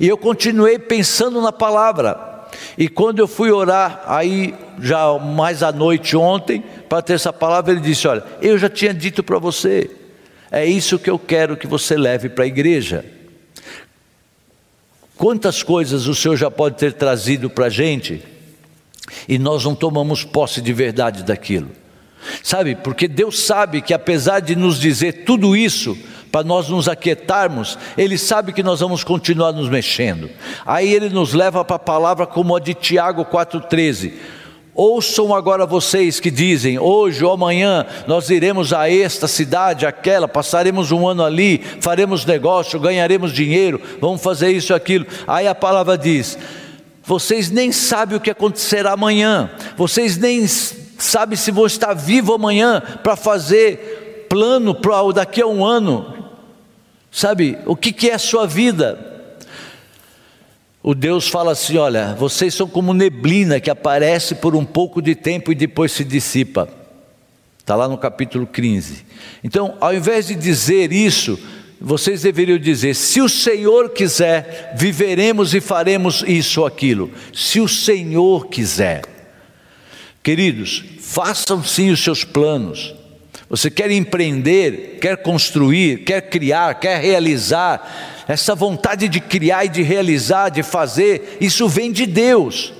[0.00, 2.33] E eu continuei pensando na palavra.
[2.76, 7.72] E quando eu fui orar, aí já mais à noite ontem, para ter essa palavra,
[7.72, 9.90] ele disse: Olha, eu já tinha dito para você,
[10.50, 13.04] é isso que eu quero que você leve para a igreja.
[15.16, 18.22] Quantas coisas o Senhor já pode ter trazido para a gente
[19.28, 21.70] e nós não tomamos posse de verdade daquilo.
[22.42, 25.96] Sabe, porque Deus sabe que apesar de nos dizer tudo isso,
[26.34, 30.28] para nós nos aquietarmos, Ele sabe que nós vamos continuar nos mexendo.
[30.66, 34.14] Aí Ele nos leva para a palavra como a de Tiago 4,13.
[34.74, 40.90] Ouçam agora vocês que dizem: hoje ou amanhã nós iremos a esta cidade, aquela, passaremos
[40.90, 45.06] um ano ali, faremos negócio, ganharemos dinheiro, vamos fazer isso, aquilo.
[45.28, 46.36] Aí a palavra diz:
[47.04, 52.82] vocês nem sabem o que acontecerá amanhã, vocês nem sabem se vão estar vivos amanhã
[53.04, 56.23] para fazer plano para daqui a um ano.
[57.14, 58.98] Sabe, o que, que é a sua vida?
[60.82, 65.14] O Deus fala assim: olha, vocês são como neblina que aparece por um pouco de
[65.14, 66.68] tempo e depois se dissipa.
[67.56, 69.06] Está lá no capítulo 15.
[69.44, 71.38] Então, ao invés de dizer isso,
[71.80, 77.12] vocês deveriam dizer: se o Senhor quiser, viveremos e faremos isso ou aquilo.
[77.32, 79.04] Se o Senhor quiser.
[80.20, 82.92] Queridos, façam sim os seus planos.
[83.48, 89.82] Você quer empreender, quer construir, quer criar, quer realizar, essa vontade de criar e de
[89.82, 92.72] realizar, de fazer, isso vem de Deus.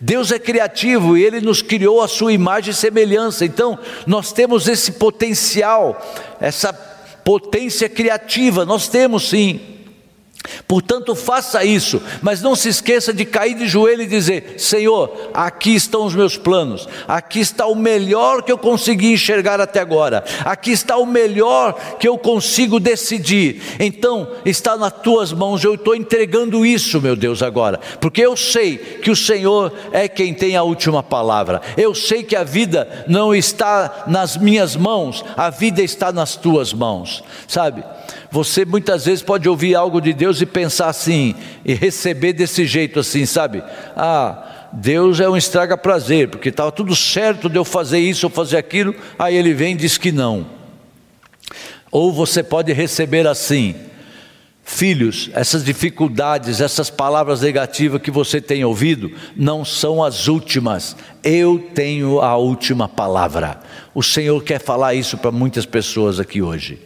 [0.00, 4.68] Deus é criativo e Ele nos criou a sua imagem e semelhança, então nós temos
[4.68, 6.00] esse potencial,
[6.40, 9.79] essa potência criativa, nós temos sim.
[10.66, 15.74] Portanto, faça isso, mas não se esqueça de cair de joelho e dizer: Senhor, aqui
[15.74, 20.70] estão os meus planos, aqui está o melhor que eu consegui enxergar até agora, aqui
[20.70, 23.60] está o melhor que eu consigo decidir.
[23.78, 28.76] Então, está nas tuas mãos, eu estou entregando isso, meu Deus, agora, porque eu sei
[28.76, 33.34] que o Senhor é quem tem a última palavra, eu sei que a vida não
[33.34, 37.84] está nas minhas mãos, a vida está nas tuas mãos, sabe?
[38.30, 43.00] Você muitas vezes pode ouvir algo de Deus e pensar assim, e receber desse jeito
[43.00, 43.62] assim, sabe?
[43.96, 48.30] Ah, Deus é um estraga prazer, porque estava tudo certo de eu fazer isso ou
[48.30, 50.46] fazer aquilo, aí ele vem e diz que não.
[51.90, 53.74] Ou você pode receber assim,
[54.72, 60.96] Filhos, essas dificuldades, essas palavras negativas que você tem ouvido, não são as últimas.
[61.24, 63.58] Eu tenho a última palavra.
[63.92, 66.78] O Senhor quer falar isso para muitas pessoas aqui hoje.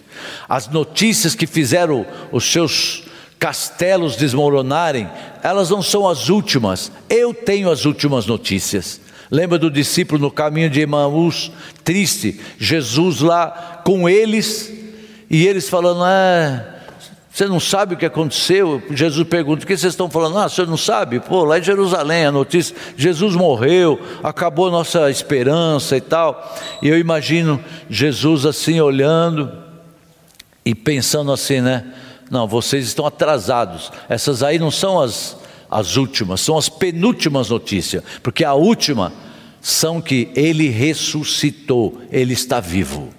[0.49, 3.05] As notícias que fizeram os seus
[3.39, 5.09] castelos desmoronarem,
[5.43, 6.91] elas não são as últimas.
[7.11, 9.01] Eu tenho as últimas notícias.
[9.31, 11.51] Lembra do discípulo no caminho de Emaús,
[11.83, 14.73] triste, Jesus lá com eles,
[15.29, 16.75] e eles falando: Ah,
[17.35, 18.81] você não sabe o que aconteceu?
[18.91, 20.39] Jesus pergunta: o que vocês estão falando?
[20.39, 21.19] Ah, você não sabe?
[21.19, 26.57] Pô, lá em Jerusalém a notícia: Jesus morreu, acabou a nossa esperança e tal.
[26.81, 29.64] E eu imagino Jesus assim olhando
[30.65, 31.85] e pensando assim, né?
[32.31, 33.93] Não, vocês estão atrasados.
[34.09, 35.37] Essas aí não são as,
[35.71, 39.13] as últimas, são as penúltimas notícias, porque a última
[39.61, 43.11] são que ele ressuscitou, ele está vivo.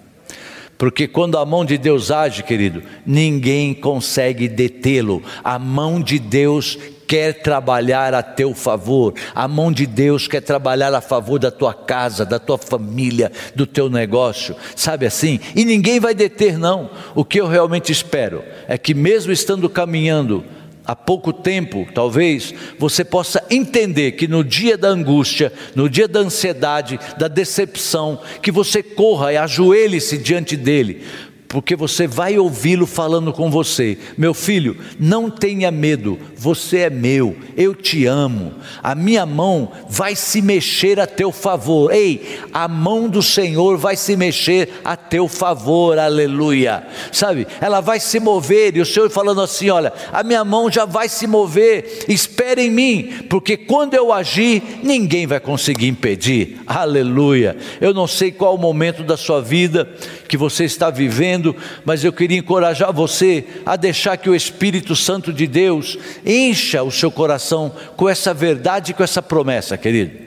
[0.77, 5.23] Porque quando a mão de Deus age, querido, ninguém consegue detê-lo.
[5.43, 6.77] A mão de Deus
[7.07, 11.73] quer trabalhar a teu favor, a mão de Deus quer trabalhar a favor da tua
[11.73, 15.39] casa, da tua família, do teu negócio, sabe assim?
[15.55, 16.89] E ninguém vai deter, não.
[17.13, 20.43] O que eu realmente espero é que, mesmo estando caminhando,
[20.85, 26.19] há pouco tempo, talvez, você possa entender que no dia da angústia, no dia da
[26.19, 31.03] ansiedade, da decepção, que você corra e ajoelhe-se diante dele,
[31.47, 37.35] porque você vai ouvi-lo falando com você: Meu filho, não tenha medo, você é meu,
[37.55, 41.93] eu te amo, a minha mão vai se mexer a teu favor.
[41.93, 46.85] Ei, a mão do Senhor vai se mexer a teu favor, aleluia.
[47.11, 50.85] Sabe, ela vai se mover, e o Senhor falando assim: Olha, a minha mão já
[50.85, 57.55] vai se mover, espere em mim, porque quando eu agir, ninguém vai conseguir impedir, aleluia.
[57.79, 59.89] Eu não sei qual o momento da sua vida
[60.27, 61.34] que você está vivendo
[61.83, 66.91] mas eu queria encorajar você a deixar que o Espírito Santo de Deus encha o
[66.91, 70.25] seu coração com essa verdade, com essa promessa, querido.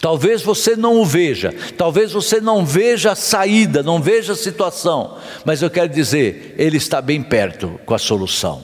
[0.00, 5.18] Talvez você não o veja, talvez você não veja a saída, não veja a situação,
[5.44, 8.62] mas eu quero dizer, Ele está bem perto com a solução.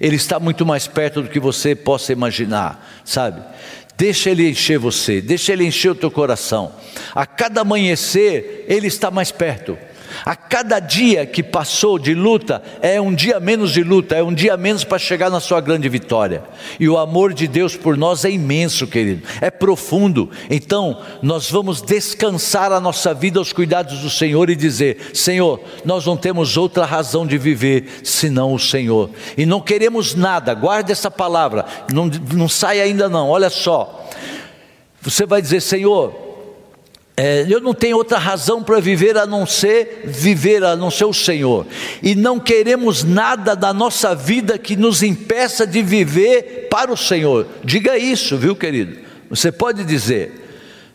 [0.00, 3.42] Ele está muito mais perto do que você possa imaginar, sabe?
[3.96, 6.72] Deixa Ele encher você, deixa Ele encher o teu coração.
[7.14, 9.76] A cada amanhecer, Ele está mais perto.
[10.24, 14.32] A cada dia que passou de luta é um dia menos de luta, é um
[14.32, 16.42] dia menos para chegar na sua grande vitória.
[16.78, 20.30] E o amor de Deus por nós é imenso, querido, é profundo.
[20.50, 26.04] Então, nós vamos descansar a nossa vida aos cuidados do Senhor e dizer: Senhor, nós
[26.06, 29.10] não temos outra razão de viver senão o Senhor.
[29.36, 34.08] E não queremos nada, guarde essa palavra, não, não sai ainda não, olha só.
[35.00, 36.27] Você vai dizer, Senhor,
[37.20, 41.04] é, eu não tenho outra razão para viver a não ser viver a não ser
[41.04, 41.66] o Senhor.
[42.00, 47.44] E não queremos nada da nossa vida que nos impeça de viver para o Senhor.
[47.64, 49.00] Diga isso, viu, querido?
[49.28, 50.46] Você pode dizer.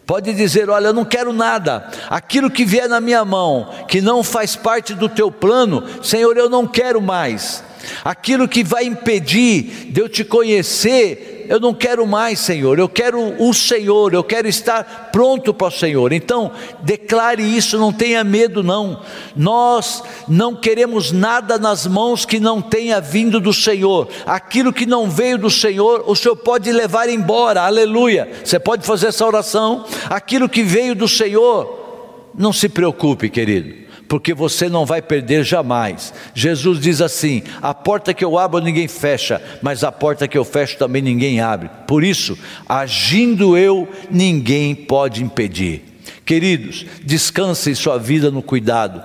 [0.05, 4.24] Pode dizer: Olha, eu não quero nada, aquilo que vier na minha mão, que não
[4.24, 7.61] faz parte do teu plano, Senhor, eu não quero mais.
[8.01, 13.35] Aquilo que vai impedir de eu te conhecer, eu não quero mais, Senhor, eu quero
[13.37, 16.11] o Senhor, eu quero estar pronto para o Senhor.
[16.11, 16.51] Então,
[16.81, 19.01] declare isso, não tenha medo, não.
[19.35, 24.09] Nós não queremos nada nas mãos que não tenha vindo do Senhor.
[24.25, 28.31] Aquilo que não veio do Senhor, o Senhor pode levar embora, aleluia.
[28.43, 29.85] Você pode fazer essa oração.
[30.09, 36.13] Aquilo que veio do Senhor, não se preocupe, querido porque você não vai perder jamais.
[36.33, 40.45] Jesus diz assim: a porta que eu abro ninguém fecha, mas a porta que eu
[40.45, 41.69] fecho também ninguém abre.
[41.87, 42.37] Por isso,
[42.67, 45.83] agindo eu, ninguém pode impedir.
[46.25, 49.03] Queridos, descansem sua vida no cuidado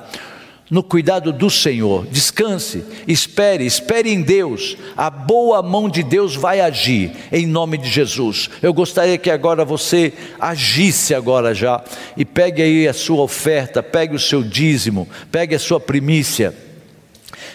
[0.71, 2.07] no cuidado do Senhor.
[2.07, 4.77] Descanse, espere, espere em Deus.
[4.97, 8.51] A boa mão de Deus vai agir em nome de Jesus.
[8.63, 11.83] Eu gostaria que agora você agisse agora já
[12.17, 16.55] e pegue aí a sua oferta, pegue o seu dízimo, pegue a sua primícia.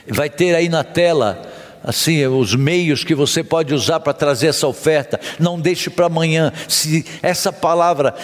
[0.07, 4.67] Vai ter aí na tela assim, os meios que você pode usar para trazer essa
[4.67, 5.19] oferta.
[5.39, 6.51] Não deixe para amanhã.
[6.67, 8.15] Se essa palavra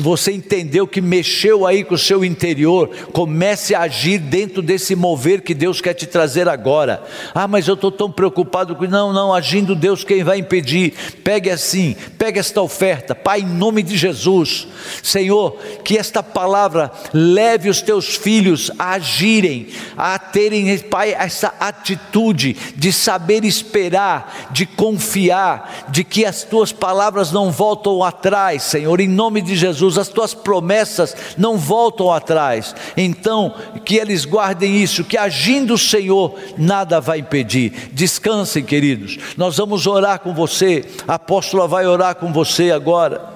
[0.00, 5.42] você entendeu que mexeu aí com o seu interior, comece a agir dentro desse mover
[5.42, 7.02] que Deus quer te trazer agora.
[7.34, 8.86] Ah, mas eu estou tão preocupado com.
[8.86, 10.94] Não, não, agindo Deus, quem vai impedir?
[11.24, 14.68] Pegue assim, pegue esta oferta, Pai, em nome de Jesus.
[15.02, 22.56] Senhor, que esta palavra leve os teus filhos a agirem, a terem, Pai, essa atitude
[22.76, 29.08] de saber esperar, de confiar, de que as tuas palavras não voltam atrás, Senhor, em
[29.08, 32.74] nome de Jesus, as tuas promessas não voltam atrás.
[32.96, 37.90] Então, que eles guardem isso, que agindo o Senhor, nada vai impedir.
[37.92, 39.18] Descansem, queridos.
[39.36, 40.84] Nós vamos orar com você.
[41.08, 43.28] A apóstola vai orar com você agora.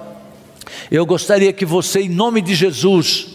[0.91, 3.35] Eu gostaria que você, em nome de Jesus,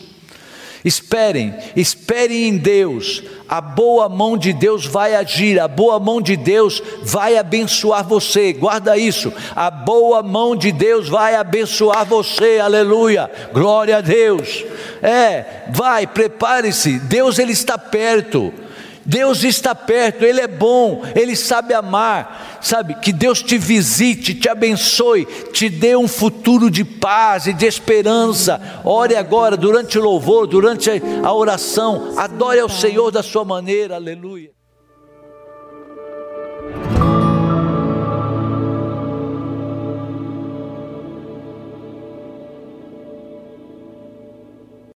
[0.84, 3.22] Esperem, esperem em Deus.
[3.50, 8.54] A boa mão de Deus vai agir, a boa mão de Deus vai abençoar você.
[8.54, 9.34] Guarda isso.
[9.56, 12.60] A boa mão de Deus vai abençoar você.
[12.60, 13.30] Aleluia.
[13.52, 14.64] Glória a Deus.
[15.02, 17.00] É, vai, prepare-se.
[17.00, 18.54] Deus ele está perto.
[19.06, 22.96] Deus está perto, Ele é bom, Ele sabe amar, sabe?
[22.96, 28.82] Que Deus te visite, te abençoe, te dê um futuro de paz e de esperança.
[28.84, 30.90] Ore agora, durante o louvor, durante
[31.24, 34.59] a oração, adore ao Senhor da sua maneira, aleluia.